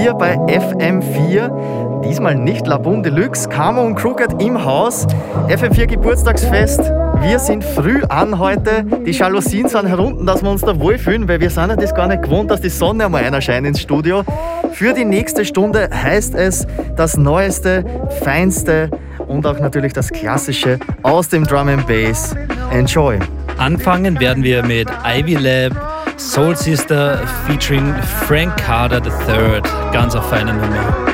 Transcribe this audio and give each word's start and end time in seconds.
hier 0.00 0.14
bei 0.14 0.34
FM4. 0.36 2.00
Diesmal 2.02 2.34
nicht 2.34 2.66
Labum 2.66 3.02
Deluxe, 3.02 3.46
Camo 3.50 3.82
und 3.82 3.96
Crooked 3.96 4.40
im 4.40 4.64
Haus. 4.64 5.06
FM4 5.48 5.86
Geburtstagsfest. 5.88 6.80
Wir 7.20 7.38
sind 7.38 7.62
früh 7.62 8.02
an 8.08 8.38
heute. 8.38 8.84
Die 9.04 9.10
Jalousien 9.10 9.68
sind 9.68 9.86
herunten, 9.86 10.24
dass 10.24 10.42
wir 10.42 10.50
uns 10.50 10.62
da 10.62 10.78
wohlfühlen, 10.80 11.28
weil 11.28 11.40
wir 11.40 11.50
sind 11.50 11.68
ja 11.68 11.76
das 11.76 11.94
gar 11.94 12.08
nicht 12.08 12.22
gewohnt, 12.22 12.50
dass 12.50 12.62
die 12.62 12.70
Sonne 12.70 13.04
einmal 13.04 13.24
erscheint 13.24 13.66
ins 13.66 13.80
Studio. 13.82 14.22
Für 14.72 14.94
die 14.94 15.04
nächste 15.04 15.44
Stunde 15.44 15.90
heißt 15.92 16.34
es 16.34 16.66
das 16.96 17.18
Neueste, 17.18 17.84
Feinste 18.22 18.88
und 19.28 19.46
auch 19.46 19.58
natürlich 19.60 19.92
das 19.92 20.10
Klassische 20.10 20.78
aus 21.02 21.28
dem 21.28 21.44
Drum 21.44 21.68
and 21.68 21.86
Bass. 21.86 22.34
Enjoy! 22.72 23.18
Anfangen 23.58 24.18
werden 24.18 24.42
wir 24.42 24.64
mit 24.64 24.88
Ivy 25.04 25.34
Lab, 25.34 25.72
Soul 26.20 26.54
Sister 26.54 27.26
featuring 27.46 27.94
Frank 28.28 28.54
Carter 28.58 29.00
III. 29.02 29.62
Ganz 29.90 30.14
auf 30.14 30.28
feine 30.28 30.52
Nummer. 30.52 31.09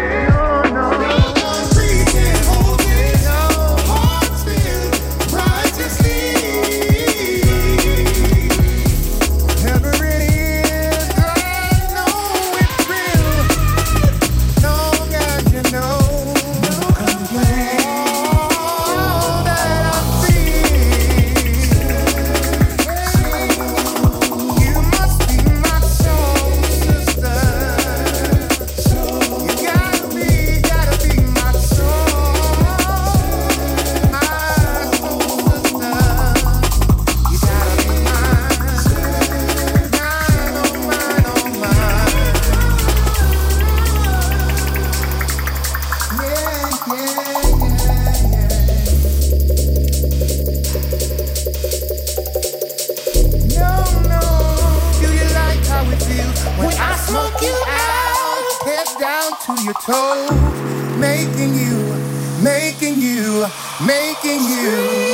Yes, 63.49 65.06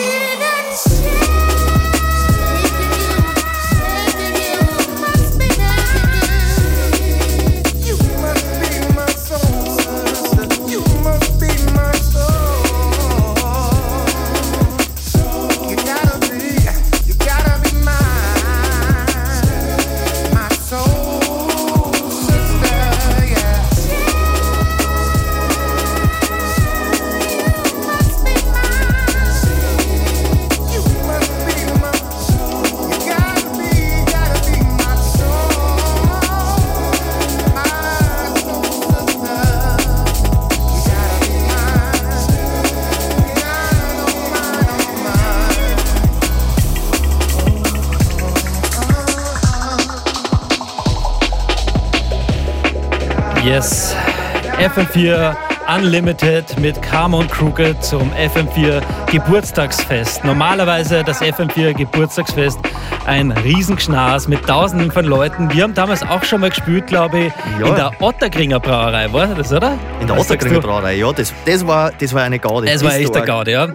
FM4 54.63 55.35
Unlimited 55.77 56.57
mit 56.61 56.81
Carmon 56.83 57.27
Crooked 57.27 57.83
zum 57.83 58.09
FM4 58.13 58.81
Geburtstagsfest. 59.11 60.25
Normalerweise 60.25 61.03
das 61.03 61.21
FM4 61.21 61.75
Geburtstagsfest 61.75 62.61
ein 63.05 63.33
Riesenschnaß 63.33 64.29
mit 64.29 64.47
tausenden 64.47 64.93
von 64.93 65.05
Leuten. 65.05 65.53
Wir 65.53 65.65
haben 65.65 65.75
damals 65.75 66.05
auch 66.05 66.23
schon 66.23 66.43
mal 66.43 66.51
gespielt, 66.51 66.87
glaube 66.87 67.25
ich, 67.25 67.33
ja. 67.61 67.67
in 67.67 67.75
der 67.75 67.91
Otterkringer 68.01 68.61
Brauerei, 68.61 69.13
war 69.13 69.35
das, 69.35 69.53
oder? 69.53 69.77
In 70.01 70.07
der 70.07 70.17
Otterkringer 70.17 70.61
Brauerei, 70.61 70.95
ja, 70.95 71.13
das, 71.13 71.35
das, 71.45 71.67
war, 71.67 71.91
das 71.99 72.15
war 72.15 72.23
eine 72.23 72.39
Gaude. 72.39 72.69
Das 72.69 72.85
war 72.85 72.95
echt 72.95 73.17
eine 73.17 73.27
Gaude, 73.27 73.51
ja. 73.51 73.69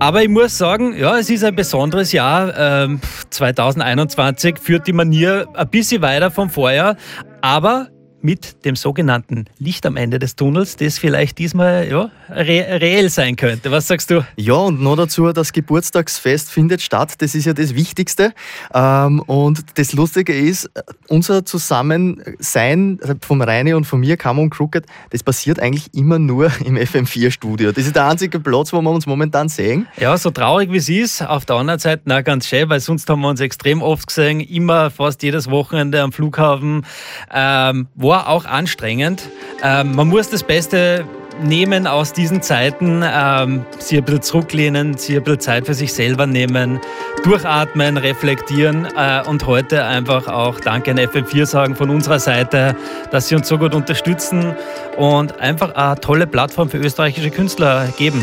Aber 0.00 0.24
ich 0.24 0.28
muss 0.28 0.58
sagen, 0.58 0.96
ja, 0.98 1.18
es 1.18 1.30
ist 1.30 1.44
ein 1.44 1.54
besonderes 1.54 2.10
Jahr. 2.10 2.52
Ähm, 2.58 3.00
2021 3.30 4.58
führt 4.58 4.88
die 4.88 4.92
Manier 4.92 5.46
ein 5.54 5.68
bisschen 5.68 6.02
weiter 6.02 6.32
vom 6.32 6.50
Vorjahr, 6.50 6.96
aber 7.42 7.86
mit 8.22 8.64
dem 8.64 8.76
sogenannten 8.76 9.46
Licht 9.58 9.86
am 9.86 9.96
Ende 9.96 10.18
des 10.18 10.36
Tunnels, 10.36 10.76
das 10.76 10.98
vielleicht 10.98 11.38
diesmal 11.38 11.88
ja, 11.88 12.10
re 12.28 12.80
reell 12.80 13.08
sein 13.10 13.36
könnte. 13.36 13.70
Was 13.70 13.88
sagst 13.88 14.10
du? 14.10 14.24
Ja, 14.36 14.54
und 14.54 14.80
noch 14.82 14.96
dazu, 14.96 15.32
das 15.32 15.52
Geburtstagsfest 15.52 16.50
findet 16.50 16.82
statt. 16.82 17.14
Das 17.18 17.34
ist 17.34 17.46
ja 17.46 17.52
das 17.52 17.74
Wichtigste. 17.74 18.32
Ähm, 18.74 19.20
und 19.20 19.78
das 19.78 19.92
Lustige 19.92 20.36
ist, 20.36 20.70
unser 21.08 21.44
Zusammensein 21.44 22.98
also 23.02 23.14
vom 23.20 23.42
Reine 23.42 23.76
und 23.76 23.84
von 23.84 24.00
mir, 24.00 24.16
Camo 24.16 24.42
und 24.42 24.50
Crooked, 24.50 24.84
das 25.10 25.22
passiert 25.22 25.60
eigentlich 25.60 25.94
immer 25.94 26.18
nur 26.18 26.50
im 26.64 26.76
FM4-Studio. 26.76 27.72
Das 27.72 27.86
ist 27.86 27.96
der 27.96 28.06
einzige 28.06 28.40
Platz, 28.40 28.72
wo 28.72 28.80
wir 28.80 28.90
uns 28.90 29.06
momentan 29.06 29.48
sehen. 29.48 29.86
Ja, 29.98 30.16
so 30.16 30.30
traurig 30.30 30.70
wie 30.72 30.76
es 30.76 30.88
ist, 30.88 31.22
auf 31.22 31.44
der 31.44 31.56
anderen 31.56 31.80
Seite 31.80 32.02
na, 32.04 32.22
ganz 32.22 32.48
schön, 32.48 32.68
weil 32.68 32.80
sonst 32.80 33.08
haben 33.08 33.20
wir 33.20 33.28
uns 33.28 33.40
extrem 33.40 33.82
oft 33.82 34.06
gesehen, 34.06 34.40
immer 34.40 34.90
fast 34.90 35.22
jedes 35.22 35.50
Wochenende 35.50 36.02
am 36.02 36.12
Flughafen, 36.12 36.86
ähm, 37.32 37.88
wo 37.94 38.09
war 38.10 38.28
auch 38.28 38.44
anstrengend. 38.44 39.22
Ähm, 39.62 39.94
man 39.94 40.08
muss 40.08 40.28
das 40.28 40.42
Beste 40.42 41.04
nehmen 41.44 41.86
aus 41.86 42.12
diesen 42.12 42.42
Zeiten, 42.42 43.04
ähm, 43.04 43.64
sie 43.78 43.98
ein 43.98 44.04
bisschen 44.04 44.22
zurücklehnen, 44.22 44.96
sie 44.96 45.16
ein 45.16 45.22
bisschen 45.22 45.38
Zeit 45.38 45.66
für 45.66 45.74
sich 45.74 45.92
selber 45.92 46.26
nehmen, 46.26 46.80
durchatmen, 47.22 47.96
reflektieren 47.96 48.88
äh, 48.96 49.22
und 49.28 49.46
heute 49.46 49.84
einfach 49.84 50.26
auch 50.26 50.58
Danke 50.58 50.90
an 50.90 50.98
FM4 50.98 51.46
sagen 51.46 51.76
von 51.76 51.88
unserer 51.88 52.18
Seite, 52.18 52.74
dass 53.12 53.28
sie 53.28 53.36
uns 53.36 53.46
so 53.46 53.58
gut 53.58 53.76
unterstützen 53.76 54.56
und 54.96 55.38
einfach 55.38 55.76
eine 55.76 55.94
tolle 56.00 56.26
Plattform 56.26 56.68
für 56.68 56.78
österreichische 56.78 57.30
Künstler 57.30 57.86
geben. 57.96 58.20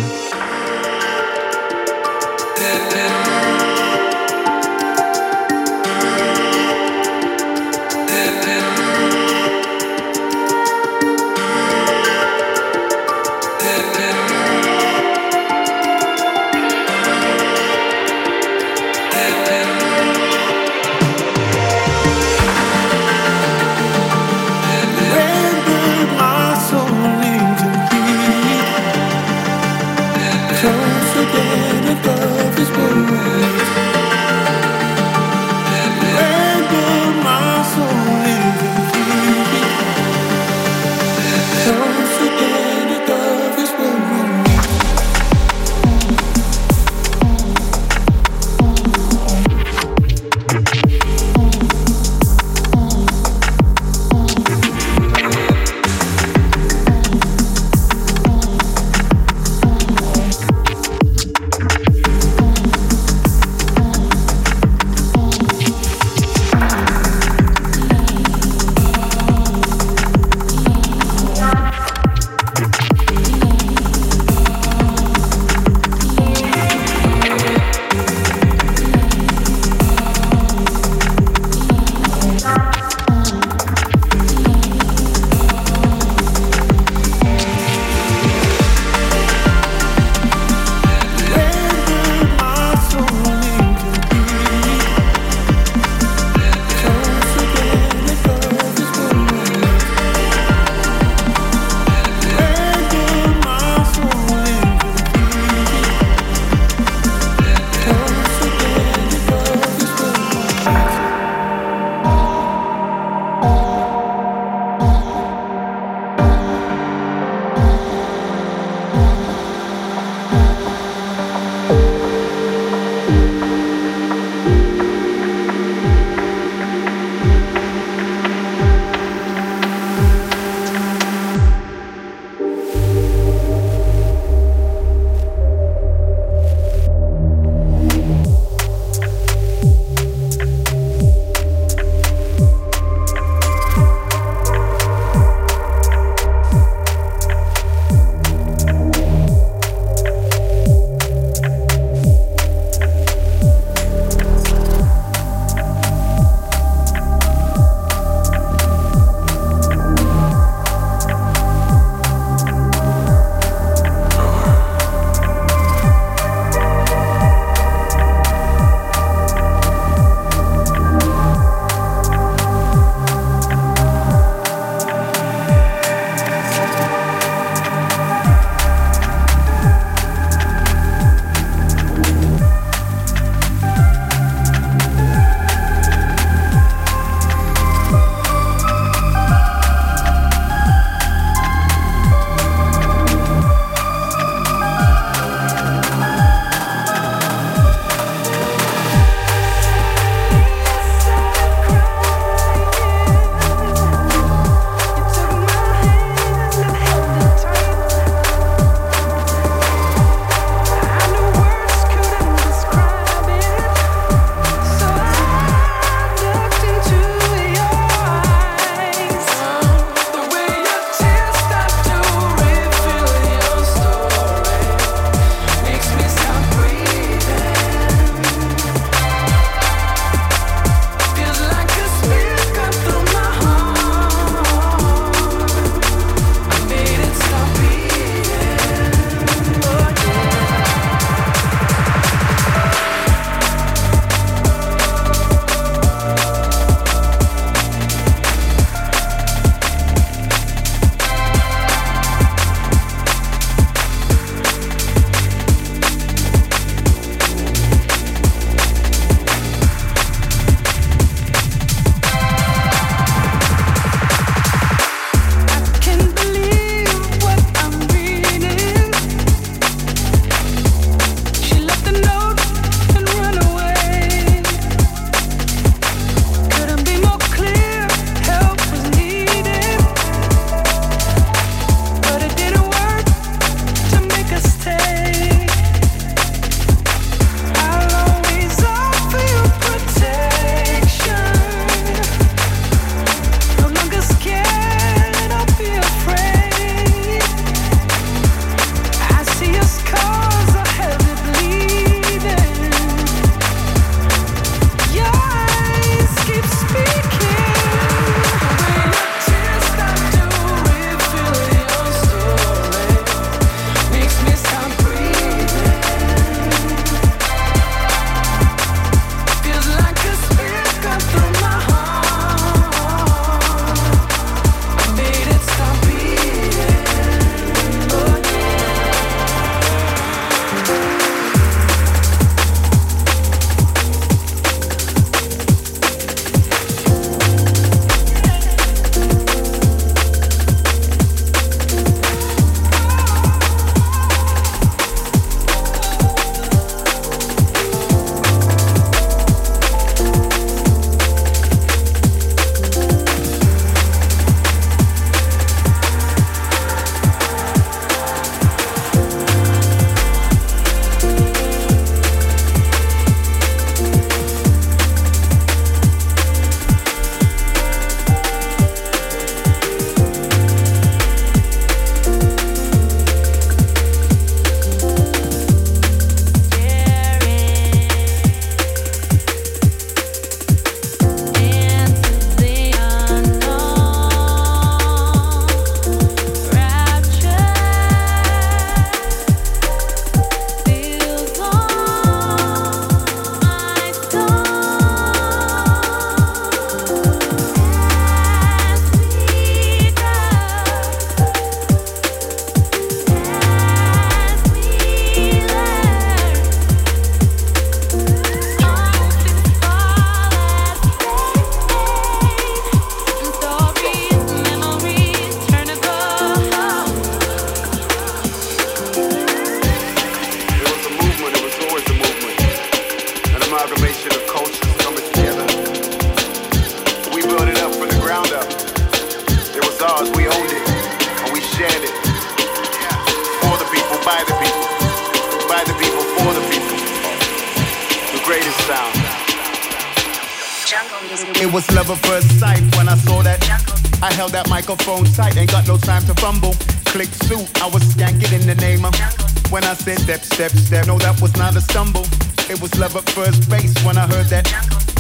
Step, 450.37 450.51
step, 450.51 450.85
no, 450.85 450.99
that 450.99 451.19
was 451.19 451.35
not 451.35 451.56
a 451.56 451.61
stumble. 451.61 452.06
It 452.45 452.61
was 452.61 452.69
love 452.77 452.95
at 452.95 453.09
first 453.09 453.49
base 453.49 453.73
when 453.81 453.97
I 453.97 454.06
heard 454.06 454.29
that. 454.29 454.45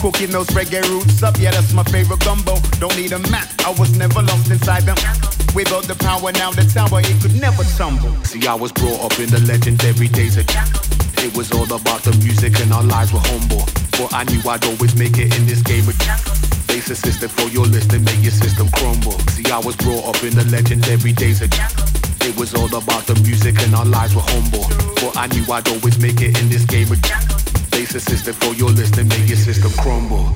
Cooking 0.01 0.33
those 0.33 0.49
reggae 0.57 0.81
roots 0.89 1.21
up, 1.21 1.37
yeah, 1.37 1.51
that's 1.51 1.73
my 1.73 1.83
favorite 1.93 2.25
gumbo. 2.25 2.57
Don't 2.81 2.97
need 2.97 3.13
a 3.13 3.19
map, 3.29 3.45
I 3.61 3.69
was 3.77 3.93
never 3.93 4.25
lost 4.25 4.49
inside 4.49 4.89
them. 4.89 4.97
Without 5.53 5.85
the 5.85 5.93
power, 5.93 6.33
now 6.33 6.49
the 6.49 6.65
tower, 6.65 7.05
it 7.05 7.21
could 7.21 7.37
never 7.37 7.61
tumble. 7.77 8.09
See, 8.25 8.47
I 8.47 8.55
was 8.55 8.71
brought 8.71 8.97
up 9.05 9.13
in 9.21 9.29
the 9.29 9.37
legendary 9.45 10.09
days 10.09 10.41
of 10.41 10.49
It 11.21 11.37
was 11.37 11.53
all 11.53 11.69
about 11.69 12.01
the 12.01 12.17
music 12.25 12.57
and 12.57 12.73
our 12.73 12.81
lives 12.81 13.13
were 13.13 13.21
humble. 13.29 13.61
But 13.93 14.17
I 14.17 14.25
knew 14.33 14.41
I'd 14.41 14.65
always 14.65 14.97
make 14.97 15.21
it 15.21 15.37
in 15.37 15.45
this 15.45 15.61
game 15.61 15.85
of 15.85 15.93
Base 16.65 16.89
a 16.89 16.95
system 16.97 17.29
for 17.29 17.45
your 17.53 17.69
list 17.69 17.93
and 17.93 18.03
make 18.03 18.25
your 18.25 18.33
system 18.33 18.73
crumble. 18.73 19.21
See, 19.37 19.45
I 19.53 19.61
was 19.61 19.77
brought 19.77 20.03
up 20.09 20.17
in 20.25 20.33
the 20.33 20.49
legendary 20.49 21.13
days 21.13 21.45
of 21.45 21.53
It 22.27 22.37
was 22.37 22.53
all 22.53 22.67
about 22.67 23.07
the 23.07 23.15
music 23.23 23.57
and 23.61 23.73
our 23.73 23.85
lives 23.85 24.13
were 24.13 24.21
humble. 24.21 24.67
But 24.95 25.15
I 25.15 25.27
knew 25.27 25.49
I'd 25.49 25.65
always 25.69 25.97
make 25.97 26.19
it 26.19 26.37
in 26.41 26.49
this 26.49 26.65
game 26.65 26.91
of 26.91 27.01
Base 27.71 27.95
a 27.95 28.01
system 28.01 28.33
for 28.33 28.53
your 28.53 28.69
list 28.69 28.97
and 28.97 29.07
make 29.07 29.29
your 29.29 29.37
system 29.37 29.71
crumble. 29.81 30.35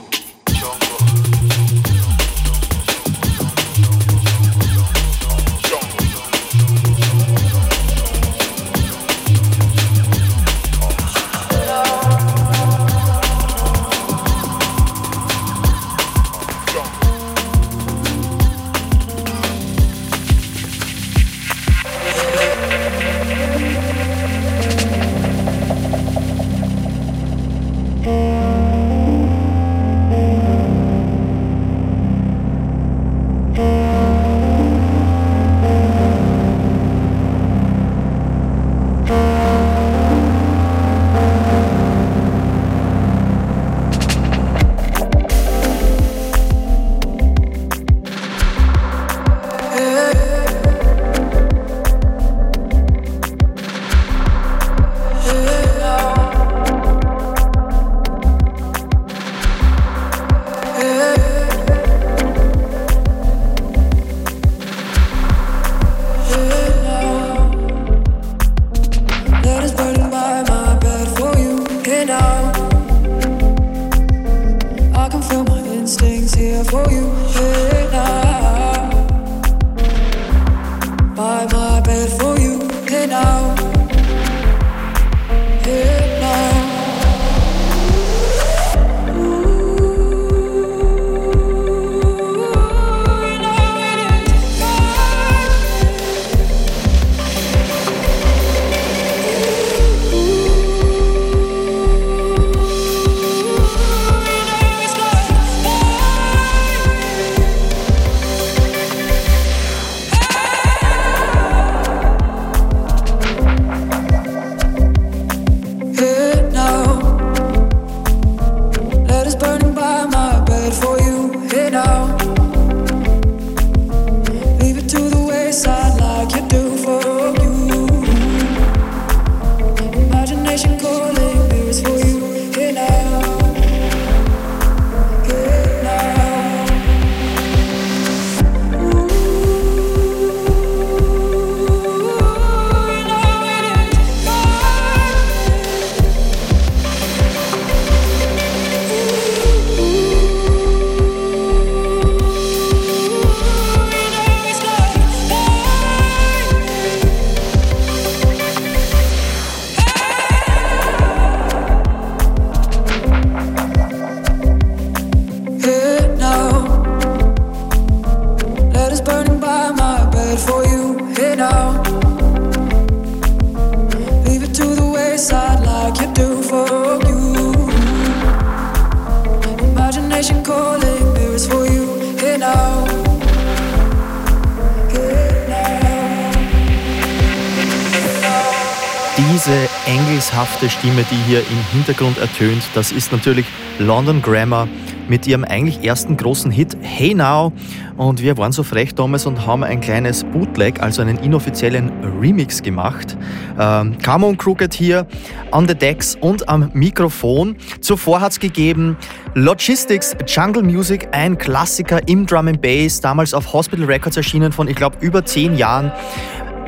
Engelshafte 189.92 190.70
Stimme, 190.70 191.04
die 191.12 191.18
hier 191.28 191.40
im 191.40 191.58
Hintergrund 191.74 192.18
ertönt, 192.18 192.64
das 192.76 192.94
ist 192.94 193.12
natürlich 193.12 193.46
London 193.78 194.22
Grammar 194.22 194.70
mit 195.10 195.28
ihrem 195.28 195.44
eigentlich 195.44 195.84
ersten 195.84 196.16
großen 196.16 196.50
Hit 196.50 196.78
Hey 196.82 197.14
Now. 197.14 197.52
Und 197.98 198.22
wir 198.22 198.38
waren 198.38 198.54
so 198.54 198.64
frech 198.64 198.96
damals 198.96 199.26
und 199.26 199.46
haben 199.46 199.64
ein 199.64 199.82
kleines 199.82 200.24
Bootleg, 200.24 200.82
also 200.82 201.02
einen 201.02 201.18
inoffiziellen 201.18 201.92
Remix 202.22 202.64
gemacht. 202.64 203.18
Ähm, 203.60 203.98
und 204.24 204.38
Crooked 204.38 204.74
hier 204.74 205.06
an 205.52 205.68
the 205.68 205.76
Decks 205.76 206.18
und 206.22 206.48
am 206.48 206.72
Mikrofon. 206.74 207.58
Zuvor 207.82 208.22
hat 208.22 208.32
es 208.32 208.40
gegeben 208.40 208.96
Logistics 209.34 210.16
Jungle 210.26 210.64
Music, 210.64 211.10
ein 211.12 211.38
Klassiker 211.38 212.08
im 212.08 212.26
Drum 212.26 212.48
and 212.48 212.62
Bass, 212.62 213.02
damals 213.02 213.34
auf 213.34 213.52
Hospital 213.52 213.86
Records 213.86 214.16
erschienen 214.16 214.54
von, 214.54 214.70
ich 214.70 214.76
glaube, 214.76 214.98
über 215.02 215.26
zehn 215.26 215.58
Jahren. 215.58 215.92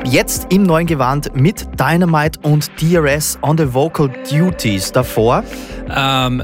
Jetzt 0.02 0.52
im 0.52 0.64
neuen 0.64 0.86
Gewand 0.86 1.34
mit 1.34 1.66
Dynamite 1.78 2.38
und 2.42 2.70
DRS 2.80 3.38
on 3.42 3.56
the 3.56 3.72
Vocal 3.72 4.10
Duties 4.30 4.92
davor. 4.92 5.44
Ähm, 5.88 6.42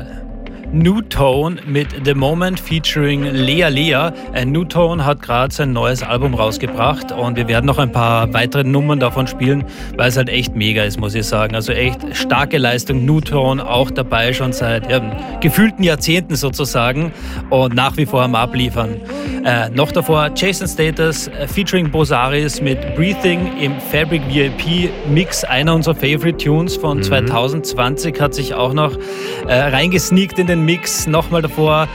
New 0.73 1.03
Tone 1.03 1.61
mit 1.67 1.89
The 2.05 2.15
Moment 2.15 2.61
featuring 2.61 3.25
Lea 3.25 3.69
Lea. 3.69 4.11
Äh, 4.33 4.45
New 4.45 4.65
Tone 4.65 5.05
hat 5.05 5.21
gerade 5.21 5.53
sein 5.53 5.73
neues 5.73 6.03
Album 6.03 6.35
rausgebracht 6.35 7.11
und 7.11 7.37
wir 7.37 7.49
werden 7.49 7.67
noch 7.67 7.79
ein 7.79 7.91
paar 7.91 8.33
weitere 8.33 8.62
Nummern 8.62 9.00
davon 9.00 9.27
spielen, 9.27 9.65
weil 9.97 10.09
es 10.09 10.17
halt 10.17 10.29
echt 10.29 10.55
mega 10.55 10.85
ist, 10.85 11.00
muss 11.00 11.15
ich 11.15 11.27
sagen. 11.27 11.57
Also 11.57 11.73
echt 11.73 12.00
starke 12.12 12.59
Leistung. 12.59 13.05
New 13.05 13.21
Tone 13.21 13.69
auch 13.69 13.91
dabei 13.91 14.33
schon 14.33 14.53
seit 14.53 14.89
ja, 14.89 15.00
gefühlten 15.41 15.83
Jahrzehnten 15.83 16.37
sozusagen 16.37 17.12
und 17.50 17.75
nach 17.75 17.97
wie 17.97 18.07
vor 18.07 18.23
am 18.23 18.37
Abliefern. 18.37 19.00
Äh, 19.45 19.71
noch 19.71 19.91
davor 19.91 20.31
Jason 20.37 20.69
Status 20.69 21.29
äh, 21.29 21.49
featuring 21.49 21.91
Bosaris 21.91 22.61
mit 22.61 22.95
Breathing 22.95 23.57
im 23.59 23.73
Fabric 23.81 24.23
VIP 24.29 24.91
Mix, 25.09 25.45
einer 25.45 25.75
unserer 25.75 25.95
Favorite 25.95 26.37
Tunes 26.37 26.77
von 26.77 26.99
mhm. 26.99 27.03
2020, 27.03 28.21
hat 28.21 28.35
sich 28.35 28.55
auch 28.55 28.73
noch 28.73 28.97
äh, 29.49 29.55
reingesneakt 29.55 30.39
in 30.39 30.47
den 30.47 30.60
Mix. 30.64 31.07
Nochmal 31.07 31.43
davor 31.43 31.88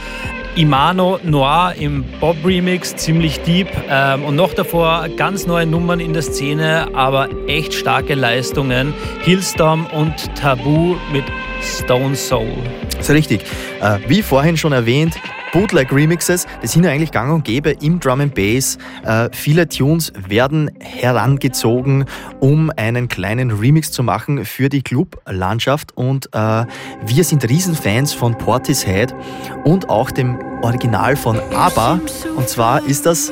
Imano 0.55 1.19
Noir 1.23 1.73
im 1.77 2.05
Bob 2.21 2.37
Remix, 2.45 2.95
ziemlich 2.95 3.41
deep. 3.41 3.67
Ähm, 3.89 4.23
und 4.23 4.35
noch 4.35 4.53
davor 4.53 5.07
ganz 5.17 5.47
neue 5.47 5.65
Nummern 5.65 5.99
in 5.99 6.13
der 6.13 6.21
Szene, 6.21 6.87
aber 6.93 7.27
echt 7.47 7.73
starke 7.73 8.15
Leistungen. 8.15 8.93
Hillstorm 9.21 9.85
und 9.87 10.13
Tabu 10.35 10.95
mit 11.11 11.25
Stone 11.65 12.15
Soul. 12.15 12.53
Das 12.91 13.09
ist 13.09 13.15
richtig. 13.15 13.41
Äh, 13.81 13.99
wie 14.07 14.21
vorhin 14.21 14.55
schon 14.55 14.71
erwähnt, 14.71 15.15
Bootleg-Remixes, 15.51 16.45
das 16.61 16.73
sind 16.73 16.83
ja 16.83 16.91
eigentlich 16.91 17.11
gang 17.11 17.33
und 17.33 17.45
gäbe 17.45 17.71
im 17.81 17.99
Drum 17.99 18.19
and 18.19 18.35
Bass. 18.35 18.77
Äh, 19.05 19.29
viele 19.31 19.67
Tunes 19.69 20.11
werden 20.27 20.69
herangezogen, 20.81 22.05
um 22.41 22.71
einen 22.75 23.07
kleinen 23.07 23.51
Remix 23.51 23.91
zu 23.91 24.03
machen 24.03 24.43
für 24.43 24.69
die 24.69 24.81
Club-Landschaft. 24.81 25.95
Und 25.95 26.27
äh, 26.33 26.65
wir 27.05 27.23
sind 27.23 27.47
Riesenfans 27.47 28.13
von 28.13 28.37
Portishead 28.37 29.15
und 29.63 29.89
auch 29.89 30.11
dem 30.11 30.37
Original 30.61 31.15
von 31.15 31.39
ABBA. 31.39 32.01
Und 32.35 32.49
zwar 32.49 32.85
ist 32.85 33.05
das 33.05 33.31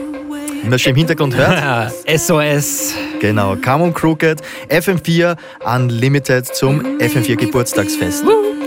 wie 0.63 0.69
man 0.69 0.79
schon 0.79 0.91
im 0.91 0.95
Hintergrund 0.95 1.35
hört. 1.35 1.93
SOS. 2.17 2.93
Genau, 3.19 3.55
Come 3.57 3.83
on 3.85 3.93
Crooked, 3.93 4.41
FM4 4.69 5.37
Unlimited 5.65 6.45
zum 6.47 6.81
FM4 6.99 7.35
Geburtstagsfest. 7.35 8.23
Something 8.25 8.62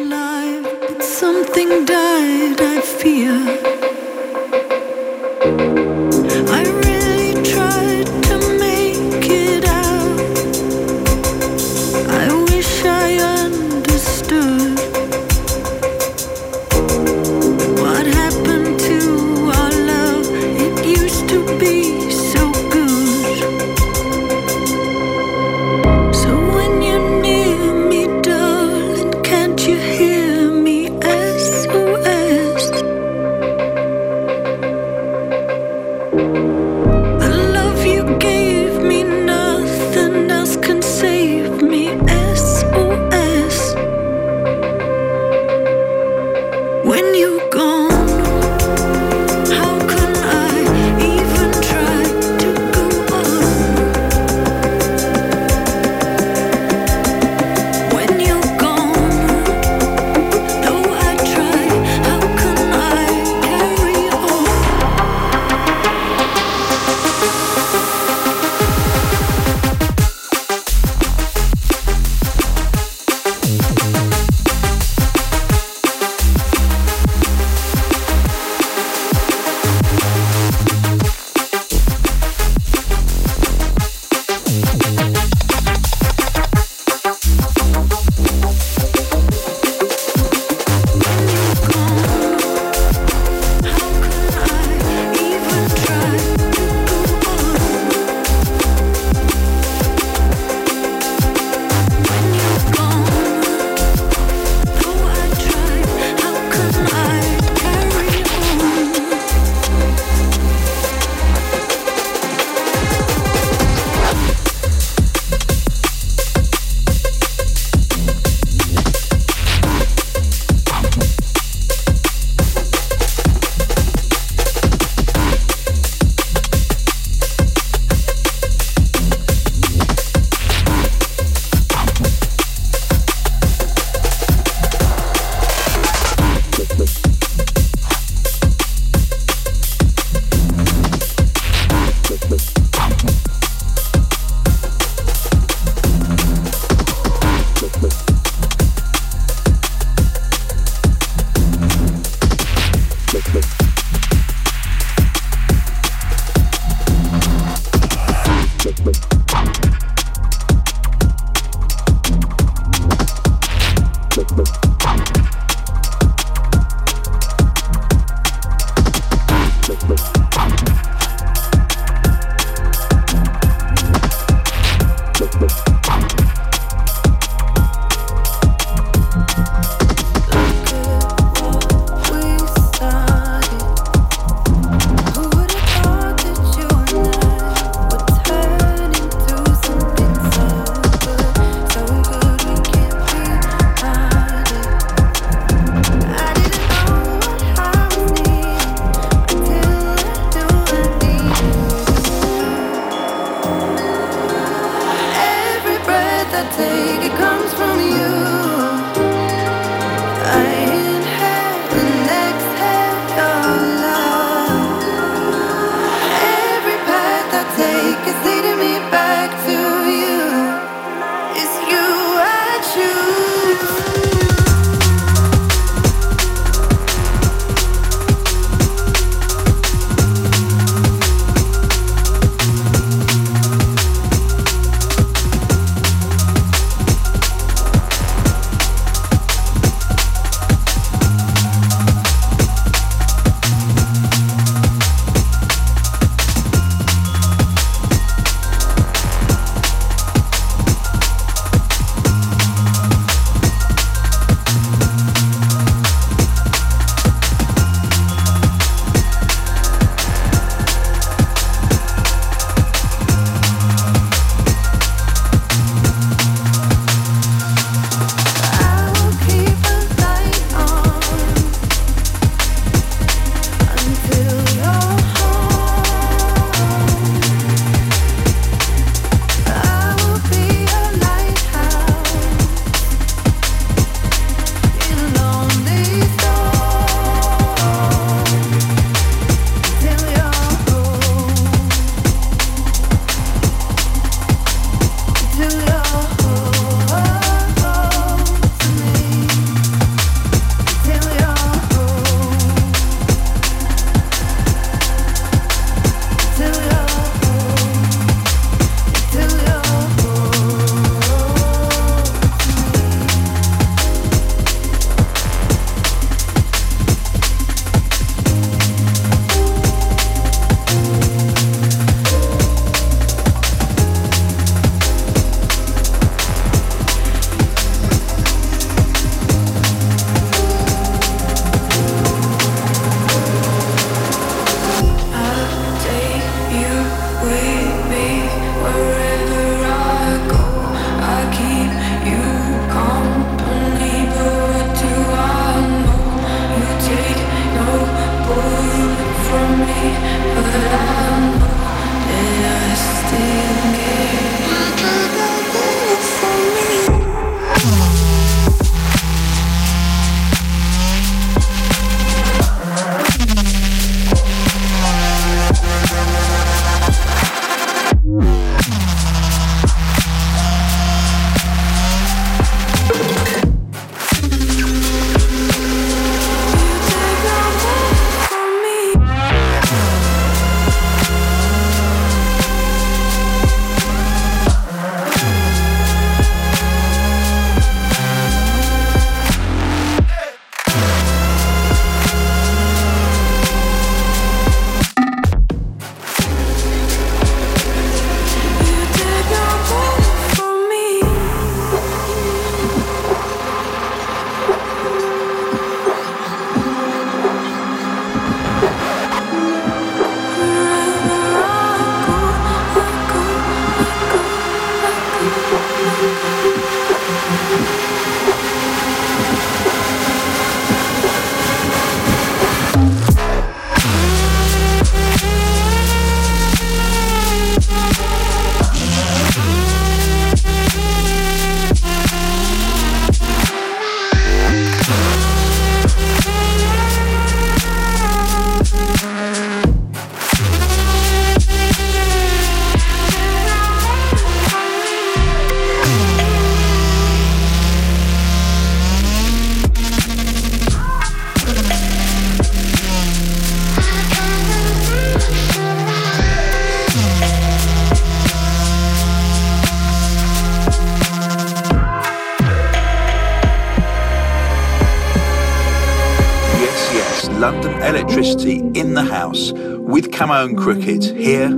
and 470.19 470.57
Crooked 470.57 471.05
here 471.05 471.49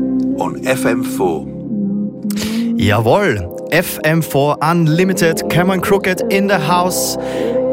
on 0.40 0.60
FM4. 0.64 1.46
Jawohl, 2.76 3.70
FM4 3.70 4.58
Unlimited, 4.60 5.48
Cameron 5.48 5.80
Crooked 5.80 6.20
in 6.32 6.48
the 6.48 6.58
house. 6.58 7.16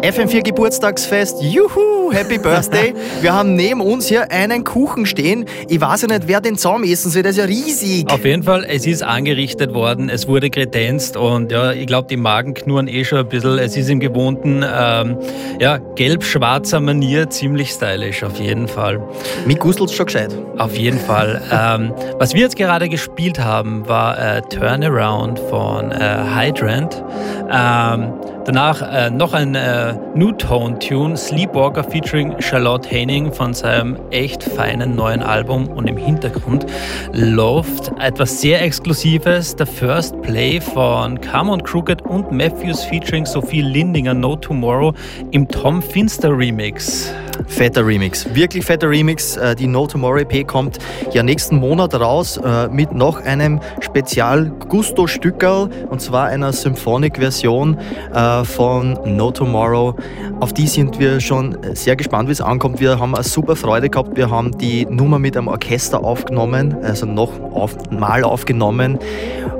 FM4 0.06 0.44
Geburtstagsfest, 0.44 1.42
juhu, 1.42 2.12
Happy 2.14 2.38
Birthday. 2.38 2.94
Wir 3.22 3.34
haben 3.34 3.56
neben 3.56 3.82
uns 3.82 4.06
hier 4.06 4.32
einen 4.32 4.64
Kuchen 4.64 5.08
stehen. 5.08 5.46
Ich 5.68 5.82
weiß 5.82 6.04
ja 6.04 6.08
nicht, 6.10 6.28
wer 6.28 6.42
den 6.42 6.60
Zaum 6.60 6.84
essen 6.84 7.10
soll, 7.10 7.24
der 7.24 7.32
ist 7.32 7.38
ja 7.38 7.46
riesig. 7.46 8.08
Auf 8.12 8.24
jeden 8.24 8.44
Fall, 8.44 8.68
es 8.70 8.86
ist 8.86 9.02
angerichtet 9.02 9.74
worden, 9.74 10.10
es 10.10 10.28
wurde 10.28 10.52
kredenzt 10.52 11.18
und 11.18 11.52
ja, 11.52 11.72
ich 11.72 11.88
glaube, 11.88 12.08
die 12.08 12.18
Magen 12.18 12.54
knurren 12.54 12.88
eh 12.88 13.04
schon 13.04 13.18
ein 13.18 13.30
bisschen. 13.30 13.58
Es 13.58 13.76
ist 13.76 13.90
im 13.90 14.00
gewohnten 14.00 14.64
ähm, 14.64 15.18
ja, 15.60 15.80
gelb-schwarzer 15.96 16.80
Manier 16.82 17.32
ziemlich 17.32 17.72
stylisch, 17.72 18.24
auf 18.24 18.40
jeden 18.40 18.68
Fall. 18.68 19.02
Mit 19.48 19.60
Gustels 19.60 19.92
schon 19.92 20.06
gescheit. 20.06 20.38
Auf 20.60 20.78
jeden 20.78 21.00
Fall. 21.00 21.42
ähm, 21.52 21.92
was 22.20 22.36
wir 22.36 22.42
jetzt 22.42 22.58
gerade 22.58 22.90
gespielt 22.90 23.40
haben, 23.40 23.88
war 23.88 24.20
äh, 24.20 24.44
Turnaround 24.44 25.40
von 25.50 25.92
äh, 25.92 26.18
Hydrant. 26.36 27.04
Ähm, 27.52 28.14
danach 28.46 28.82
äh, 28.82 29.10
noch 29.10 29.34
ein 29.34 29.56
äh, 29.56 29.96
New 30.14 30.32
Tone 30.32 30.80
Tune, 30.80 31.18
Sleepwalker 31.18 31.84
featuring 31.84 32.40
Charlotte 32.40 32.90
Haining 32.90 33.32
von 33.34 33.54
seinem 33.54 33.98
echt 34.12 34.44
feinen 34.44 34.96
neuen 34.96 35.22
Album 35.22 35.68
und 35.68 35.88
im 35.88 35.98
Hintergrund 35.98 36.66
läuft 37.12 37.92
etwas 38.00 38.40
sehr 38.40 38.62
Exklusives, 38.62 39.56
der 39.56 39.68
First 39.68 40.22
Play 40.22 40.62
von 40.62 41.20
Come 41.20 41.58
Crooked 41.64 42.04
und 42.04 42.32
Matthews 42.32 42.84
featuring 42.84 43.26
Sophie 43.26 43.62
Lindinger 43.62 44.14
No 44.14 44.36
Tomorrow 44.36 44.94
im 45.32 45.48
Tom 45.48 45.82
Finster 45.82 46.38
Remix. 46.38 47.14
Fetter 47.48 47.86
Remix, 47.86 48.34
wirklich 48.34 48.66
fetter 48.66 48.90
Remix. 48.90 49.38
Äh, 49.38 49.56
die 49.56 49.68
No 49.68 49.88
Tomorrow 49.88 50.20
EP 50.20 50.48
kommt 50.48 50.80
ja 51.12 51.24
nächsten 51.24 51.58
Monat 51.58 51.94
raus 51.96 52.38
äh, 52.38 52.68
mit 52.68 52.94
noch 52.94 53.22
einem 53.22 53.60
Spezial 53.82 54.52
Gusto 54.70 55.08
Stückerl 55.08 55.70
und 55.90 56.02
zwar 56.02 56.28
einer 56.28 56.52
Symphonic-Version 56.54 57.78
äh, 58.14 58.44
von 58.44 59.00
No 59.06 59.32
Tomorrow. 59.32 59.96
Auf 60.40 60.54
die 60.54 60.68
sind 60.68 61.00
wir 61.00 61.20
schon 61.20 61.58
sehr 61.74 61.96
gespannt, 61.96 62.28
wie 62.28 62.34
es 62.34 62.42
ankommt. 62.42 62.80
Wir 62.80 63.00
haben 63.00 63.16
eine 63.16 63.24
super 63.24 63.56
Freude 63.56 63.90
gehabt. 63.90 64.18
Wir 64.18 64.30
haben 64.30 64.58
die 64.58 64.86
Nummer 64.86 65.20
mit 65.20 65.38
einem 65.38 65.48
Orchester 65.48 66.04
aufgenommen, 66.04 66.76
also 66.84 67.06
noch 67.06 67.40
auf, 67.52 67.76
mal 67.90 68.24
aufgenommen. 68.24 69.00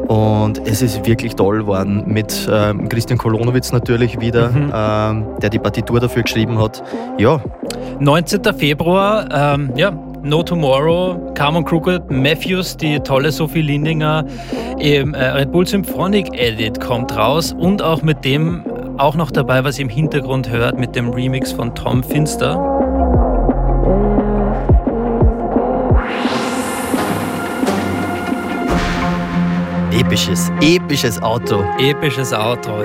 Und 0.08 0.62
es 0.66 0.82
ist 0.82 1.06
wirklich 1.06 1.36
toll 1.36 1.60
geworden 1.60 2.04
mit 2.06 2.48
ähm, 2.52 2.88
Christian 2.90 3.18
Kolonowitz 3.18 3.72
natürlich 3.72 4.20
wieder, 4.20 4.50
mhm. 4.50 4.72
ähm, 4.74 5.26
der 5.42 5.50
die 5.50 5.60
Partitur 5.60 6.00
dafür 6.00 6.24
geschrieben 6.24 6.60
hat. 6.60 6.84
Ja. 7.18 7.42
19. 8.00 8.44
Februar, 8.58 9.28
ähm, 9.32 9.72
ja, 9.76 9.92
No 10.22 10.44
Tomorrow, 10.44 11.34
Carmen 11.36 11.64
Crooked, 11.64 12.10
Matthews, 12.10 12.78
die 12.78 13.00
tolle 13.00 13.32
Sophie 13.32 13.62
Lindinger 13.62 14.26
im 14.80 15.14
äh, 15.14 15.24
Red 15.24 15.52
Bull 15.52 15.68
Symphonic 15.68 16.30
Edit 16.34 16.80
kommt 16.82 17.16
raus 17.16 17.56
und 17.58 17.82
auch 17.82 18.02
mit 18.02 18.26
dem 18.26 18.64
auch 18.98 19.16
noch 19.16 19.32
dabei, 19.32 19.64
was 19.64 19.78
ihr 19.78 19.84
im 19.84 19.90
Hintergrund 19.90 20.50
hört, 20.50 20.80
mit 20.80 20.96
dem 20.96 21.10
Remix 21.10 21.52
von 21.52 21.76
Tom 21.76 22.04
Finster. 22.04 22.95
Episches, 29.96 30.52
episches 30.60 31.22
Auto. 31.22 31.64
Episches 31.80 32.34
Auto. 32.34 32.84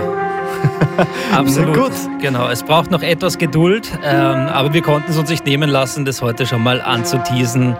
Absolut. 1.32 1.74
gut. 1.74 1.92
Genau, 2.20 2.48
es 2.48 2.62
braucht 2.62 2.92
noch 2.92 3.02
etwas 3.02 3.36
Geduld, 3.36 3.90
ähm, 4.04 4.46
aber 4.46 4.72
wir 4.72 4.80
konnten 4.80 5.10
es 5.10 5.18
uns 5.18 5.28
nicht 5.28 5.44
nehmen 5.44 5.68
lassen, 5.68 6.04
das 6.04 6.22
heute 6.22 6.46
schon 6.46 6.62
mal 6.62 6.80
anzuteasen, 6.80 7.74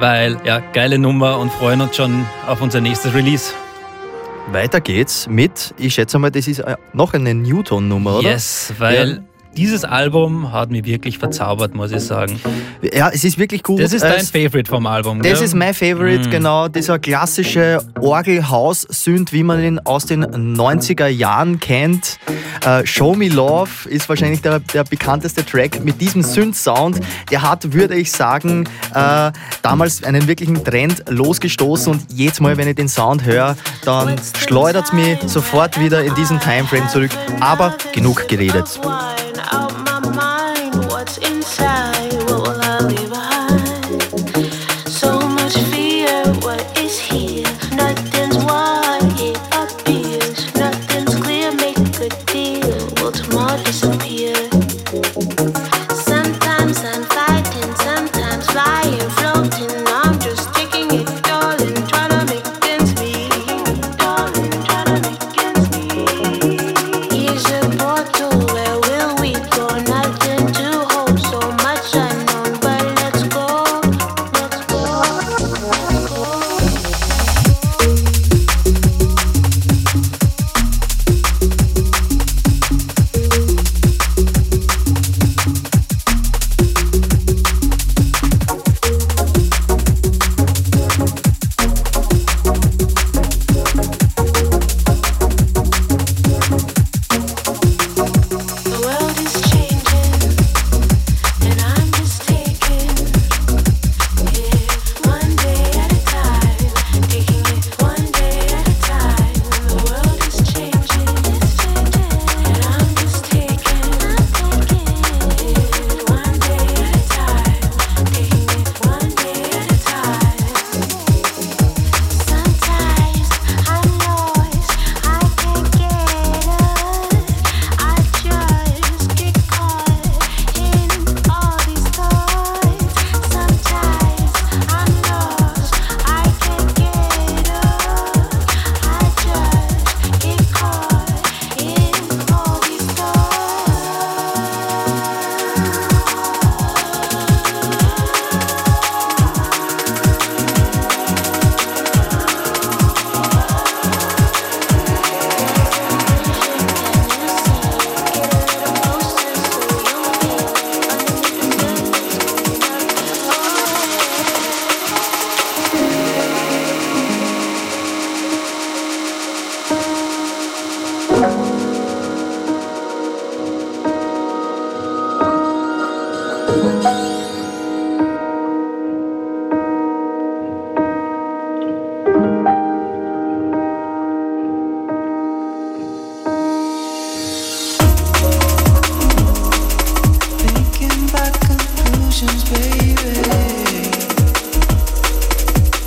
weil 0.00 0.38
ja, 0.44 0.58
geile 0.72 0.98
Nummer 0.98 1.38
und 1.38 1.52
freuen 1.52 1.82
uns 1.82 1.94
schon 1.94 2.26
auf 2.48 2.60
unser 2.62 2.80
nächstes 2.80 3.14
Release. 3.14 3.52
Weiter 4.50 4.80
geht's 4.80 5.28
mit, 5.28 5.72
ich 5.78 5.94
schätze 5.94 6.18
mal, 6.18 6.32
das 6.32 6.48
ist 6.48 6.58
äh, 6.58 6.74
noch 6.92 7.14
eine 7.14 7.32
Newton-Nummer, 7.32 8.18
oder? 8.18 8.30
Yes, 8.30 8.74
weil 8.78 9.08
ja 9.08 9.33
dieses 9.56 9.84
Album 9.84 10.52
hat 10.52 10.70
mich 10.70 10.84
wirklich 10.84 11.18
verzaubert, 11.18 11.74
muss 11.74 11.92
ich 11.92 12.00
sagen. 12.00 12.40
Ja, 12.92 13.10
es 13.10 13.24
ist 13.24 13.38
wirklich 13.38 13.62
gut. 13.62 13.80
Das 13.80 13.92
ist 13.92 14.02
dein 14.02 14.24
Favorite 14.24 14.68
vom 14.68 14.86
Album, 14.86 15.22
Das 15.22 15.34
gell? 15.34 15.44
ist 15.44 15.54
mein 15.54 15.74
Favorite, 15.74 16.28
mm. 16.28 16.30
genau. 16.30 16.68
Dieser 16.68 16.98
klassische 16.98 17.78
Orgelhaus-Synth, 18.00 19.32
wie 19.32 19.42
man 19.42 19.62
ihn 19.62 19.78
aus 19.80 20.06
den 20.06 20.24
90er 20.24 21.06
Jahren 21.06 21.60
kennt. 21.60 22.18
Uh, 22.66 22.84
Show 22.84 23.14
Me 23.14 23.28
Love 23.28 23.88
ist 23.88 24.08
wahrscheinlich 24.08 24.40
der, 24.42 24.60
der 24.60 24.84
bekannteste 24.84 25.44
Track 25.44 25.84
mit 25.84 26.00
diesem 26.00 26.22
Synth-Sound. 26.22 27.00
Der 27.30 27.42
hat, 27.42 27.72
würde 27.72 27.94
ich 27.94 28.10
sagen, 28.10 28.68
uh, 28.94 29.30
damals 29.62 30.02
einen 30.02 30.26
wirklichen 30.26 30.64
Trend 30.64 31.04
losgestoßen 31.08 31.92
und 31.92 32.12
jedes 32.12 32.40
Mal, 32.40 32.56
wenn 32.56 32.68
ich 32.68 32.76
den 32.76 32.88
Sound 32.88 33.24
höre, 33.24 33.56
dann 33.84 34.16
schleudert 34.38 34.86
es 34.86 34.92
mich 34.92 35.18
sofort 35.26 35.78
wieder 35.78 36.02
in 36.04 36.14
diesen 36.14 36.40
Timeframe 36.40 36.88
zurück. 36.88 37.10
Aber 37.40 37.76
genug 37.92 38.28
geredet. 38.28 38.80
out 39.38 39.83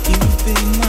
You've 0.08 0.44
been 0.46 0.78
my. 0.78 0.87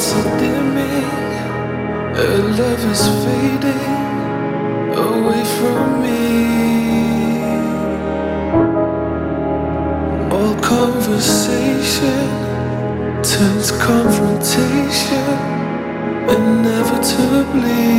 lights 0.00 0.14
are 0.14 0.38
dimming, 0.38 1.10
a 2.16 2.28
love 2.58 2.84
is 2.90 3.04
fading 3.22 3.98
away 4.96 5.42
from 5.58 5.86
me. 6.02 6.20
All 10.34 10.54
conversation 10.60 12.28
turns 13.22 13.70
confrontation 13.72 15.36
inevitably. 16.28 17.89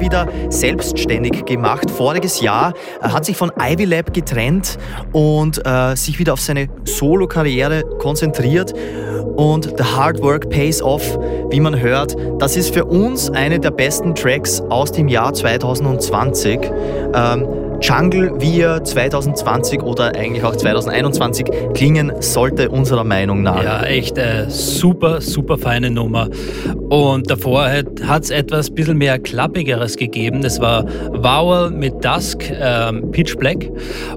Wieder 0.00 0.26
selbstständig 0.48 1.44
gemacht. 1.44 1.90
Voriges 1.90 2.40
Jahr 2.40 2.72
äh, 3.00 3.08
hat 3.08 3.24
sich 3.24 3.36
von 3.36 3.52
Ivy 3.58 3.84
Lab 3.84 4.12
getrennt 4.12 4.78
und 5.12 5.64
äh, 5.64 5.94
sich 5.94 6.18
wieder 6.18 6.32
auf 6.32 6.40
seine 6.40 6.68
Solo-Karriere 6.84 7.84
konzentriert. 7.98 8.74
Und 9.36 9.74
The 9.78 9.84
Hard 9.84 10.20
Work 10.20 10.50
Pays 10.50 10.82
Off, 10.82 11.16
wie 11.50 11.60
man 11.60 11.78
hört, 11.78 12.16
das 12.40 12.56
ist 12.56 12.74
für 12.74 12.84
uns 12.86 13.30
eine 13.30 13.60
der 13.60 13.70
besten 13.70 14.14
Tracks 14.14 14.60
aus 14.68 14.90
dem 14.90 15.06
Jahr 15.06 15.32
2020. 15.32 16.60
Ähm, 17.14 17.46
Jungle, 17.80 18.32
wie 18.40 18.60
er 18.60 18.82
2020 18.82 19.82
oder 19.82 20.14
eigentlich 20.14 20.44
auch 20.44 20.56
2021 20.56 21.46
klingen 21.74 22.12
sollte, 22.20 22.70
unserer 22.70 23.04
Meinung 23.04 23.42
nach. 23.42 23.62
Ja, 23.62 23.82
echt 23.84 24.18
eine 24.18 24.50
super, 24.50 25.20
super 25.20 25.58
feine 25.58 25.90
Nummer. 25.90 26.28
Und 26.88 27.30
davor 27.30 27.68
hat 27.68 28.24
es 28.24 28.30
etwas 28.30 28.70
bisschen 28.70 28.96
mehr 28.96 29.18
Klappigeres 29.18 29.96
gegeben. 29.96 30.42
Das 30.42 30.60
war 30.60 30.84
Vowel 30.86 31.70
mit 31.70 32.04
Dusk, 32.04 32.44
ähm, 32.50 33.10
Pitch 33.10 33.36
Black. 33.36 33.70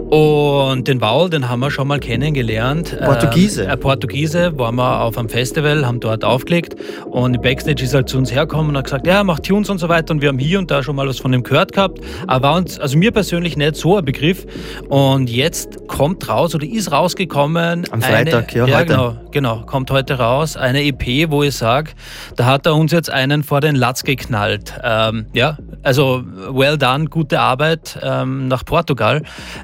Und 0.10 0.88
den 0.88 1.02
Vowel, 1.02 1.30
den 1.30 1.50
haben 1.50 1.60
wir 1.60 1.72
schon 1.72 1.88
mal 1.88 2.00
kennengelernt. 2.00 2.98
Portugiese. 3.04 3.64
Ähm, 3.64 3.70
äh, 3.70 3.78
Portugiese, 3.78 4.58
waren 4.58 4.76
wir 4.76 5.02
auf 5.02 5.18
einem 5.18 5.30
Festival, 5.30 5.86
haben 5.86 6.00
dort 6.00 6.24
aufgelegt. 6.24 6.76
Und 7.10 7.36
im 7.36 7.42
Backstage 7.42 7.84
ist 7.84 7.94
halt 7.94 8.10
zu 8.10 8.18
uns 8.18 8.32
hergekommen 8.32 8.70
und 8.70 8.78
hat 8.78 8.86
gesagt, 8.86 9.08
ja, 9.08 9.24
macht 9.24 9.44
Tunes 9.44 9.70
und 9.70 9.78
so 9.78 9.90
weiter. 9.90 10.14
Und 10.14 10.22
wir 10.22 10.30
haben 10.30 10.40
hier 10.40 10.60
und 10.60 10.72
da 10.72 10.84
schon 10.84 10.96
mal 10.96 11.08
was 11.08 11.20
von 11.20 11.34
ihm 11.34 11.44
gehört 11.44 11.74
gehabt. 11.74 12.00
Aber 12.28 12.56
uns, 12.56 12.80
also 12.80 12.98
mir 12.98 13.12
persönlich 13.12 13.51
nicht 13.58 13.76
so 13.76 13.98
ein 13.98 14.06
Begriff. 14.06 14.46
Und 14.90 15.30
jetzt 15.30 15.88
kommt 15.88 16.28
raus 16.28 16.56
oder 16.56 16.66
ist 16.66 16.92
rausgekommen. 16.92 17.86
Am 17.92 18.02
Freitag, 18.02 18.56
eine, 18.56 18.70
ja, 18.70 18.80
ja 18.80 18.84
Genau, 18.84 19.18
genau, 19.32 19.62
kommt 19.66 19.92
heute 19.92 20.16
raus. 20.16 20.58
Eine 20.58 20.84
EP, 20.84 21.30
wo 21.30 21.44
ich 21.44 21.56
sage, 21.56 21.92
da 22.36 22.46
hat 22.46 22.66
er 22.66 22.76
uns 22.76 22.92
jetzt 22.92 23.10
einen 23.10 23.44
vor 23.44 23.62
den 23.62 23.76
Latz 23.76 24.04
geknallt. 24.04 24.74
Ähm, 24.84 25.26
ja, 25.34 25.58
also 25.84 26.24
well 26.50 26.78
done, 26.78 27.06
gute 27.06 27.40
Arbeit 27.40 28.00
ähm, 28.02 28.48
nach 28.48 28.66
Portugal. 28.66 29.24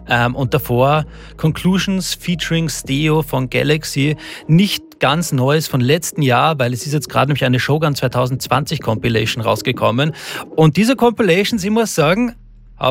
Ähm, 0.09 0.35
und 0.35 0.53
davor 0.53 1.05
Conclusions 1.38 2.13
featuring 2.13 2.69
Steo 2.69 3.21
von 3.21 3.49
Galaxy. 3.49 4.15
Nicht 4.47 4.99
ganz 4.99 5.31
Neues 5.31 5.67
von 5.67 5.81
letzten 5.81 6.21
Jahr, 6.21 6.57
weil 6.59 6.73
es 6.73 6.85
ist 6.85 6.93
jetzt 6.93 7.09
gerade 7.09 7.27
nämlich 7.27 7.45
eine 7.45 7.59
Shogun 7.59 7.95
2020 7.95 8.81
Compilation 8.81 9.43
rausgekommen. 9.43 10.13
Und 10.55 10.77
diese 10.77 10.95
Compilations, 10.95 11.63
ich 11.63 11.69
muss 11.69 11.93
sagen, 11.93 12.35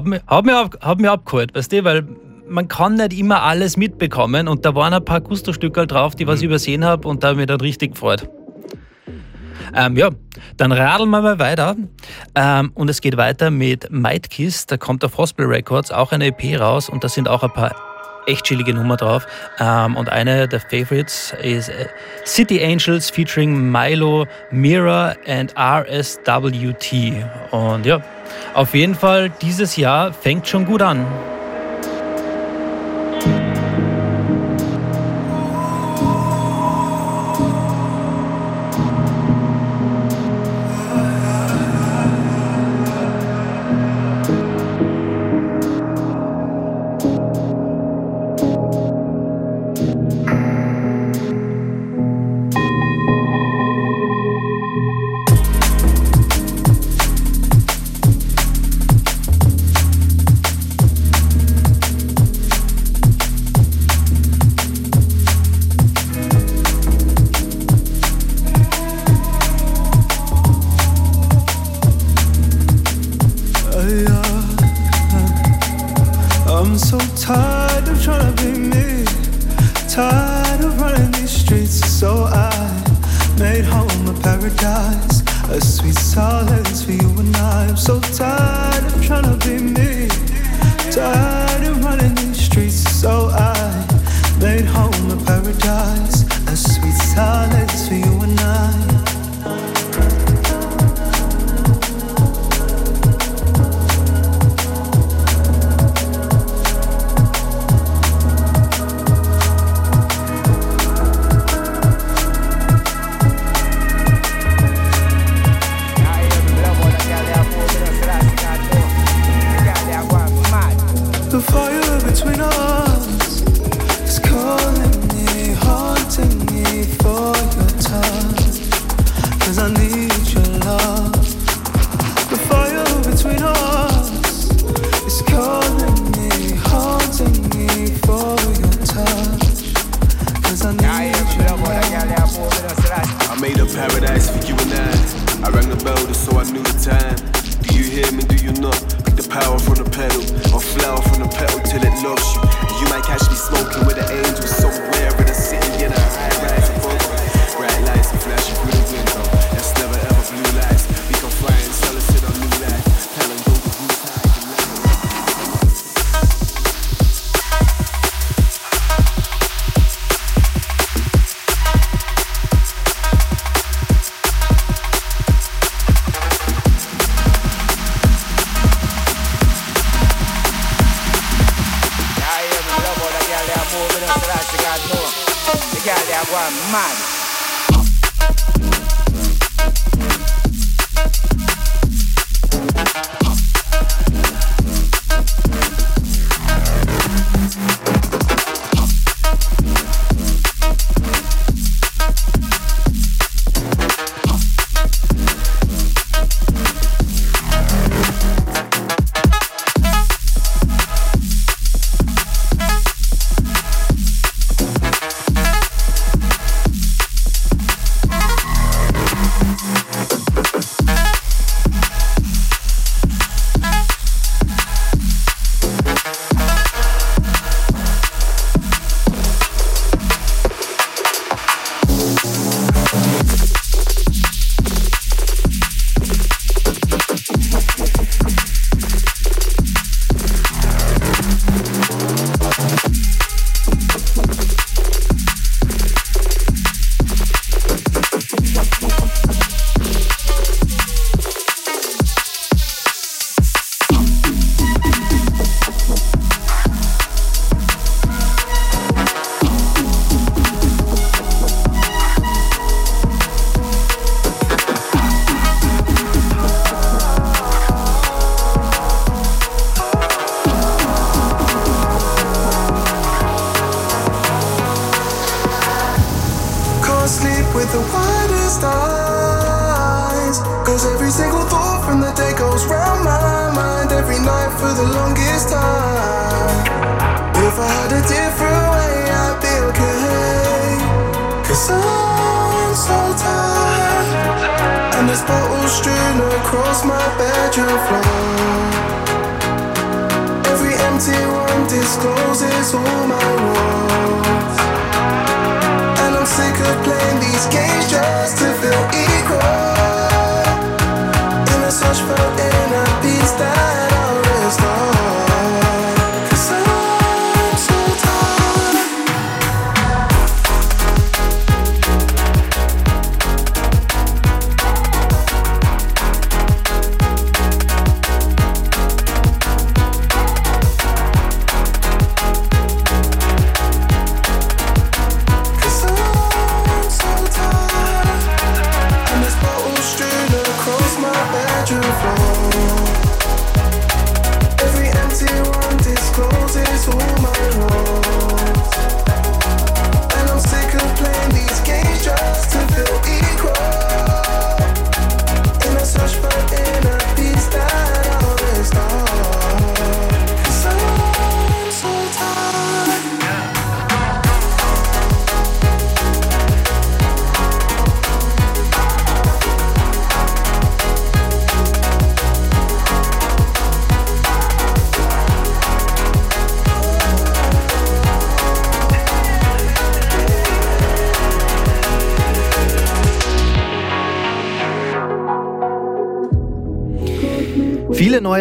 mich, 0.04 0.20
hab 0.26 0.44
mich, 0.44 0.54
hab 0.54 1.00
mich 1.00 1.10
abgeholt, 1.10 1.54
weißt 1.54 1.72
du, 1.72 1.84
weil 1.84 2.06
man 2.48 2.68
kann 2.68 2.94
nicht 2.94 3.18
immer 3.18 3.42
alles 3.42 3.76
mitbekommen 3.76 4.48
und 4.48 4.64
da 4.64 4.74
waren 4.74 4.94
ein 4.94 5.04
paar 5.04 5.20
Gusto-Stücke 5.20 5.86
drauf, 5.86 6.14
die 6.14 6.26
was 6.26 6.36
ich 6.36 6.44
mhm. 6.44 6.50
übersehen 6.50 6.84
habe 6.84 7.08
und 7.08 7.22
da 7.22 7.28
habe 7.28 7.36
ich 7.36 7.38
mich 7.38 7.46
dann 7.46 7.60
richtig 7.60 7.92
gefreut. 7.92 8.28
Ähm, 9.74 9.96
ja, 9.96 10.10
dann 10.56 10.72
radeln 10.72 11.10
wir 11.10 11.20
mal 11.20 11.38
weiter. 11.38 11.76
Ähm, 12.34 12.70
und 12.74 12.88
es 12.88 13.00
geht 13.00 13.16
weiter 13.16 13.50
mit 13.50 13.90
Might 13.90 14.30
Kiss. 14.30 14.64
Da 14.66 14.76
kommt 14.76 15.04
auf 15.04 15.18
Hospital 15.18 15.46
Records 15.52 15.90
auch 15.90 16.12
eine 16.12 16.26
EP 16.26 16.58
raus 16.58 16.88
und 16.88 17.04
da 17.04 17.08
sind 17.08 17.28
auch 17.28 17.42
ein 17.42 17.52
paar 17.52 17.74
echt 18.26 18.44
chillige 18.44 18.74
Nummer 18.74 18.96
drauf. 18.96 19.26
Ähm, 19.58 19.96
und 19.96 20.08
eine 20.08 20.48
der 20.48 20.60
Favorites 20.60 21.34
ist 21.42 21.68
äh, 21.68 21.86
City 22.24 22.62
Angels 22.64 23.10
featuring 23.10 23.70
Milo, 23.70 24.26
Mira 24.50 25.14
and 25.26 25.54
RSWT. 25.56 27.24
Und 27.50 27.86
ja, 27.86 28.02
auf 28.54 28.74
jeden 28.74 28.94
Fall 28.94 29.30
dieses 29.30 29.76
Jahr 29.76 30.12
fängt 30.12 30.48
schon 30.48 30.64
gut 30.64 30.82
an. 30.82 31.06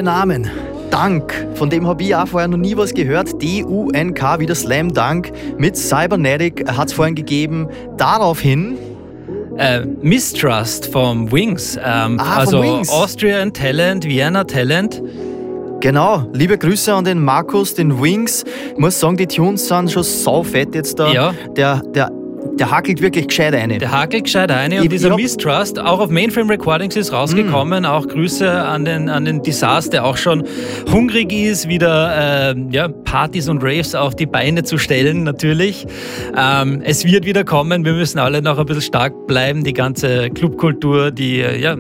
Namen. 0.05 0.49
Dank, 0.91 1.33
von 1.55 1.69
dem 1.69 1.85
habe 1.87 2.01
ich 2.03 2.15
auch 2.15 2.27
vorher 2.27 2.47
noch 2.47 2.57
nie 2.57 2.77
was 2.77 2.93
gehört. 2.93 3.41
D-U-N-K, 3.41 4.39
wie 4.39 4.45
der 4.45 4.55
Slam 4.55 4.93
Dunk 4.93 5.31
mit 5.57 5.75
Cybernetic 5.75 6.65
hat 6.71 6.87
es 6.87 6.93
vorhin 6.93 7.15
gegeben. 7.15 7.67
Daraufhin 7.97 8.77
äh, 9.57 9.81
Mistrust 10.01 10.91
vom 10.91 11.31
Wings. 11.31 11.77
Ähm, 11.83 12.17
Ah, 12.19 12.37
also 12.37 12.61
Wings. 12.61 12.89
Austrian 12.89 13.51
Talent, 13.51 14.05
Vienna 14.05 14.43
Talent. 14.43 15.01
Genau, 15.81 16.23
liebe 16.33 16.57
Grüße 16.57 16.93
an 16.93 17.03
den 17.03 17.19
Markus, 17.21 17.73
den 17.73 18.01
Wings. 18.01 18.43
Ich 18.71 18.77
muss 18.77 18.99
sagen, 18.99 19.17
die 19.17 19.27
Tunes 19.27 19.67
sind 19.67 19.91
schon 19.91 20.03
saufett 20.03 20.73
jetzt 20.73 20.97
da. 20.99 21.11
Ja. 21.11 21.33
Der, 21.55 21.81
der, 21.93 22.11
der 22.53 22.71
hackelt 22.71 23.01
wirklich 23.01 23.27
gescheit 23.27 23.53
eine. 23.53 23.77
Der 23.77 23.91
hakelt 23.91 24.25
gescheit 24.25 24.51
eine 24.51 24.77
und 24.77 24.83
Ich- 24.85 24.89
dieser 24.89 25.11
ich 25.11 25.15
Mistrust 25.17 25.79
auch 25.79 25.99
auf 25.99 26.09
Mainframe 26.09 26.49
Recordings 26.49 26.95
ist 26.95 27.11
rausgekommen. 27.11 27.83
Mm. 27.83 27.85
Auch 27.85 28.07
Grüße 28.07 28.49
an 28.49 28.85
den, 28.85 29.09
an 29.09 29.25
den 29.25 29.41
Disas, 29.41 29.89
der 29.89 30.05
auch 30.05 30.17
schon 30.17 30.43
hungrig 30.91 31.31
ist, 31.33 31.67
wieder 31.67 32.51
äh, 32.51 32.55
ja, 32.71 32.87
Partys 32.87 33.49
und 33.49 33.63
Raves 33.63 33.95
auf 33.95 34.15
die 34.15 34.25
Beine 34.25 34.63
zu 34.63 34.77
stellen, 34.77 35.23
natürlich. 35.23 35.85
Ähm, 36.37 36.81
es 36.83 37.03
wird 37.05 37.25
wieder 37.25 37.43
kommen. 37.43 37.83
Wir 37.85 37.93
müssen 37.93 38.19
alle 38.19 38.41
noch 38.41 38.57
ein 38.57 38.65
bisschen 38.65 38.81
stark 38.83 39.27
bleiben. 39.27 39.63
Die 39.63 39.73
ganze 39.73 40.29
Clubkultur, 40.29 41.11
die 41.11 41.39
äh, 41.41 41.59
ja, 41.59 41.75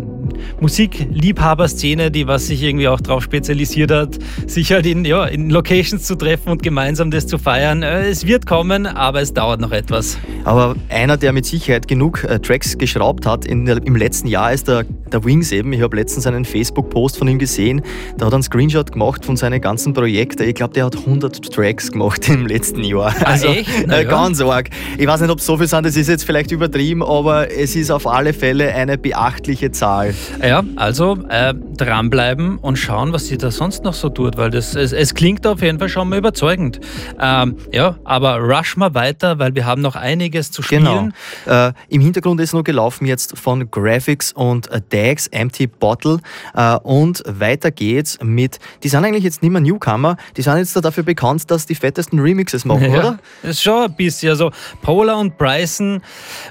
Musikliebhaberszene, 0.59 2.11
die 2.11 2.27
was 2.27 2.47
sich 2.47 2.63
irgendwie 2.63 2.87
auch 2.87 3.01
darauf 3.01 3.23
spezialisiert 3.23 3.91
hat, 3.91 4.17
sich 4.47 4.71
halt 4.71 4.85
in, 4.85 5.05
ja, 5.05 5.25
in 5.25 5.49
Locations 5.49 6.03
zu 6.03 6.15
treffen 6.15 6.49
und 6.49 6.63
gemeinsam 6.63 7.11
das 7.11 7.27
zu 7.27 7.37
feiern. 7.37 7.83
Äh, 7.83 8.07
es 8.07 8.25
wird 8.25 8.45
kommen, 8.45 8.85
aber 8.85 9.21
es 9.21 9.33
dauert 9.33 9.61
noch 9.61 9.71
etwas. 9.71 10.17
Aber 10.43 10.75
einer, 10.89 11.17
der 11.17 11.33
mit 11.33 11.45
Sicherheit 11.45 11.87
genug 11.87 12.23
äh, 12.23 12.39
Tracks 12.39 12.77
geschraubt 12.77 13.25
hat 13.25 13.45
in 13.45 13.65
im 13.67 13.95
letzten 13.95 14.27
Jahr, 14.27 14.53
ist 14.53 14.67
der, 14.67 14.85
der 15.11 15.23
Wings 15.23 15.51
eben. 15.51 15.73
Ich 15.73 15.81
habe 15.81 15.95
letztens 15.95 16.27
einen 16.27 16.45
Facebook-Post 16.45 17.17
von 17.17 17.27
ihm 17.27 17.39
gesehen. 17.39 17.81
Da 18.17 18.25
hat 18.25 18.33
er 18.33 18.35
einen 18.35 18.43
Screenshot 18.43 18.91
gemacht 18.91 19.25
von 19.25 19.37
seinen 19.37 19.61
ganzen 19.61 19.93
Projekten. 19.93 20.43
Ich 20.43 20.55
glaube, 20.55 20.73
der 20.73 20.85
hat 20.85 20.95
100 20.95 21.51
Tracks 21.51 21.91
gemacht 21.91 22.29
im 22.29 22.47
letzten 22.47 22.83
Jahr. 22.83 23.13
Also 23.25 23.47
echt? 23.47 23.69
Na 23.87 23.97
äh, 23.97 24.03
ja. 24.03 24.09
ganz 24.09 24.39
arg. 24.41 24.69
Ich 24.97 25.07
weiß 25.07 25.21
nicht, 25.21 25.29
ob 25.29 25.39
es 25.39 25.45
so 25.45 25.57
viel 25.57 25.67
sind, 25.67 25.85
das 25.85 25.95
ist 25.97 26.07
jetzt 26.07 26.23
vielleicht 26.23 26.51
übertrieben, 26.51 27.03
aber 27.03 27.51
es 27.51 27.75
ist 27.75 27.91
auf 27.91 28.07
alle 28.07 28.33
Fälle 28.33 28.73
eine 28.73 28.97
beachtliche 28.97 29.71
Zahl. 29.71 30.13
Ja, 30.43 30.63
also 30.75 31.17
äh, 31.29 31.53
dranbleiben 31.77 32.57
und 32.57 32.75
schauen, 32.77 33.13
was 33.13 33.27
sie 33.27 33.37
da 33.37 33.51
sonst 33.51 33.83
noch 33.83 33.93
so 33.93 34.09
tut, 34.09 34.37
weil 34.37 34.49
das, 34.49 34.75
es, 34.75 34.91
es 34.91 35.13
klingt 35.13 35.45
auf 35.47 35.61
jeden 35.61 35.79
Fall 35.79 35.89
schon 35.89 36.09
mal 36.09 36.17
überzeugend. 36.17 36.79
Ähm, 37.19 37.55
ja, 37.71 37.97
aber 38.03 38.37
rush 38.39 38.75
mal 38.77 38.93
weiter, 38.93 39.39
weil 39.39 39.55
wir 39.55 39.65
haben 39.65 39.81
noch 39.81 39.95
einiges 39.95 40.51
zu 40.51 40.61
Genau. 40.61 41.09
spielen. 41.09 41.13
Äh, 41.45 41.73
Im 41.89 42.01
Hintergrund 42.01 42.39
ist 42.41 42.53
noch 42.53 42.63
gelaufen 42.63 43.05
jetzt 43.05 43.37
von 43.37 43.69
Graphics 43.71 44.33
und 44.33 44.67
äh, 44.71 44.81
Dags, 44.89 45.27
Empty 45.27 45.67
Bottle. 45.67 46.19
Äh, 46.53 46.75
und 46.77 47.23
weiter 47.27 47.71
geht's 47.71 48.17
mit, 48.23 48.59
die 48.83 48.89
sind 48.89 49.03
eigentlich 49.05 49.23
jetzt 49.23 49.41
nicht 49.41 49.51
mehr 49.51 49.61
Newcomer, 49.61 50.17
die 50.37 50.41
sind 50.41 50.57
jetzt 50.57 50.75
da 50.75 50.81
dafür 50.81 51.03
bekannt, 51.03 51.49
dass 51.51 51.65
die 51.65 51.75
fettesten 51.75 52.19
Remixes 52.19 52.65
machen, 52.65 52.91
Ja, 52.91 52.99
oder? 52.99 53.19
das 53.41 53.51
ist 53.51 53.63
schon 53.63 53.83
ein 53.85 53.93
bisschen. 53.95 54.29
Also 54.29 54.51
Paula 54.81 55.15
und 55.15 55.37
Bryson 55.37 56.01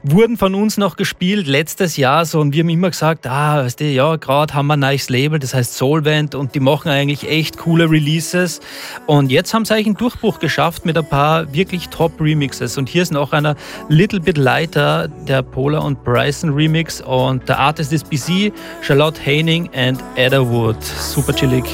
wurden 0.02 0.36
von 0.36 0.54
uns 0.54 0.76
noch 0.76 0.96
gespielt 0.96 1.46
letztes 1.46 1.96
Jahr 1.96 2.24
so 2.24 2.40
und 2.40 2.52
wir 2.54 2.62
haben 2.62 2.68
immer 2.70 2.90
gesagt, 2.90 3.26
ah, 3.26 3.63
weißt 3.64 3.80
du, 3.80 3.84
ja, 3.84 4.16
gerade 4.16 4.52
haben 4.52 4.66
wir 4.66 4.74
ein 4.74 4.80
neues 4.80 5.08
Label, 5.08 5.38
das 5.38 5.54
heißt 5.54 5.76
Solvent 5.76 6.34
und 6.34 6.54
die 6.54 6.60
machen 6.60 6.90
eigentlich 6.90 7.28
echt 7.28 7.56
coole 7.56 7.90
Releases. 7.90 8.60
Und 9.06 9.30
jetzt 9.30 9.54
haben 9.54 9.64
sie 9.64 9.72
eigentlich 9.72 9.86
einen 9.86 9.96
Durchbruch 9.96 10.38
geschafft 10.38 10.84
mit 10.84 10.98
ein 10.98 11.08
paar 11.08 11.52
wirklich 11.52 11.88
Top-Remixes. 11.88 12.76
Und 12.76 12.88
hier 12.88 13.02
ist 13.02 13.12
noch 13.12 13.32
einer 13.32 13.56
Little 13.88 14.20
Bit 14.20 14.36
Lighter, 14.36 15.08
der 15.08 15.42
Paula 15.42 15.78
und 15.78 16.04
Bryson 16.04 16.50
Remix 16.50 17.00
und 17.00 17.48
der 17.48 17.58
Artist 17.58 17.92
ist 17.92 18.10
BC, 18.10 18.52
Charlotte 18.82 19.20
Haining 19.24 19.70
and 19.74 20.02
Ada 20.16 20.46
Wood. 20.46 20.82
Super 20.82 21.34
chillig. 21.34 21.64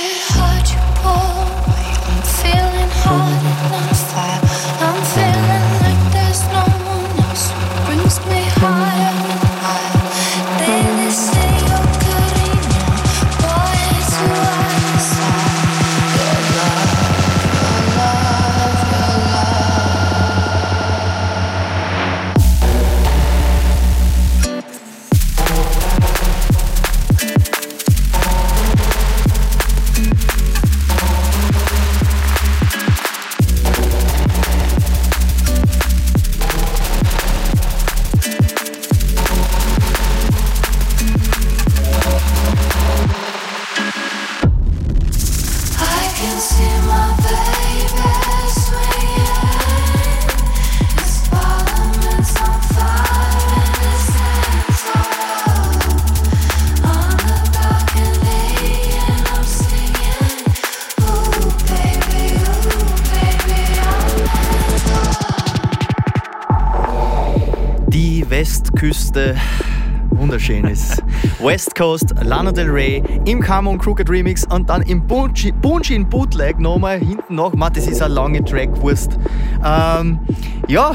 Yeah. 0.00 0.39
Westküste, 69.20 69.36
wunderschön 70.10 70.64
ist. 70.64 71.02
West 71.40 71.74
Coast, 71.74 72.14
Lana 72.22 72.52
Del 72.52 72.70
Rey, 72.70 73.02
im 73.26 73.40
Camo 73.40 73.70
und 73.70 73.78
Crooked 73.78 74.08
Remix 74.08 74.46
und 74.46 74.68
dann 74.70 74.82
im 74.82 75.06
Bunchin 75.06 76.08
Bootleg 76.08 76.58
nochmal 76.58 76.98
hinten 76.98 77.34
noch. 77.34 77.54
Man, 77.54 77.72
das 77.72 77.86
ist 77.86 78.00
eine 78.00 78.14
lange 78.14 78.42
Trackwurst. 78.44 79.18
Ähm, 79.64 80.18
ja, 80.68 80.92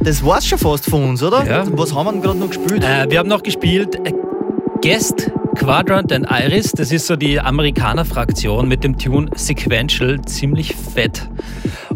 das 0.00 0.24
war's 0.24 0.46
schon 0.46 0.58
fast 0.58 0.90
von 0.90 1.10
uns, 1.10 1.22
oder? 1.22 1.46
Ja. 1.46 1.64
Was 1.72 1.94
haben 1.94 2.06
wir 2.06 2.12
denn 2.12 2.22
gerade 2.22 2.38
noch 2.38 2.48
gespielt? 2.48 2.84
Äh, 2.84 3.10
wir 3.10 3.18
haben 3.20 3.28
noch 3.28 3.42
gespielt 3.42 3.96
äh, 4.04 4.12
Guest, 4.82 5.30
Quadrant 5.54 6.12
and 6.12 6.26
Iris. 6.28 6.72
Das 6.72 6.90
ist 6.90 7.06
so 7.06 7.16
die 7.16 7.38
Amerikaner-Fraktion 7.38 8.68
mit 8.68 8.82
dem 8.82 8.98
Tune 8.98 9.30
Sequential. 9.36 10.20
Ziemlich 10.22 10.74
fett. 10.74 11.28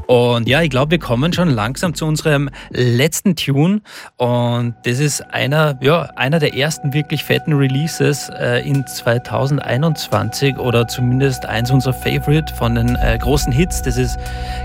Und 0.09 0.49
ja, 0.49 0.63
ich 0.63 0.71
glaube, 0.71 0.93
wir 0.93 0.99
kommen 0.99 1.35
schon 1.35 1.51
langsam 1.51 1.95
zu 1.95 2.07
unserem 2.07 2.49
letzten 2.71 3.37
Tune. 3.37 3.83
Und 4.17 4.75
das 4.85 5.01
ist 5.01 5.21
einer, 5.35 5.79
ja, 5.83 6.09
einer 6.17 6.39
der 6.39 6.55
ersten 6.55 6.95
wirklich 6.95 7.23
fetten 7.25 7.53
Releases 7.53 8.31
äh, 8.31 8.67
in 8.67 8.87
2021 8.87 10.57
oder 10.57 10.89
zumindest 10.89 11.45
eins 11.45 11.71
unserer 11.71 11.93
Favorite 11.93 12.55
von 12.55 12.75
den 12.75 12.97
äh, 12.97 13.19
großen 13.21 13.53
Hits. 13.53 13.83
Das 13.83 13.99
ist 13.99 14.19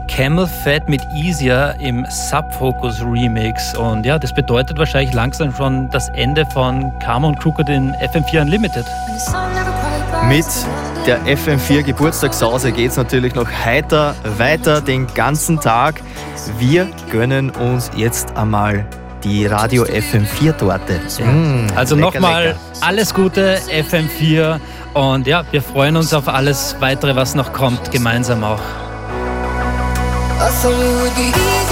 Camel 0.07 0.47
Fat 0.47 0.87
mit 0.87 1.01
Easier 1.13 1.75
im 1.81 2.05
Subfocus 2.09 3.01
Remix. 3.01 3.75
Und 3.75 4.05
ja, 4.05 4.17
das 4.17 4.33
bedeutet 4.33 4.77
wahrscheinlich 4.77 5.13
langsam 5.13 5.53
schon 5.53 5.89
das 5.89 6.07
Ende 6.15 6.45
von 6.45 6.97
Karma 6.99 7.27
und 7.27 7.39
Crooked 7.41 7.67
in 7.67 7.91
FM4 7.95 8.43
Unlimited. 8.43 8.85
Mit 10.29 10.45
der 11.05 11.21
FM4 11.25 11.83
Geburtstagssause 11.83 12.71
geht's 12.71 12.95
natürlich 12.95 13.35
noch 13.35 13.49
heiter 13.49 14.15
weiter 14.37 14.79
den 14.81 15.07
ganzen 15.13 15.59
Tag. 15.59 15.95
Wir 16.59 16.87
gönnen 17.11 17.49
uns 17.49 17.91
jetzt 17.95 18.35
einmal 18.37 18.85
die 19.23 19.45
Radio 19.45 19.83
FM4 19.83 20.57
Torte. 20.57 20.99
Mm, 21.23 21.67
Also 21.75 21.95
nochmal 21.95 22.55
alles 22.81 23.13
Gute, 23.13 23.59
FM4. 23.69 24.59
Und 24.93 25.27
ja, 25.27 25.43
wir 25.51 25.61
freuen 25.61 25.97
uns 25.97 26.13
auf 26.13 26.27
alles 26.27 26.75
weitere, 26.79 27.15
was 27.15 27.35
noch 27.35 27.51
kommt, 27.51 27.91
gemeinsam 27.91 28.43
auch. 28.43 28.59
I 28.59 30.49
thought 30.61 30.73
it 30.73 31.01
would 31.01 31.15
be 31.15 31.21
easy 31.21 31.62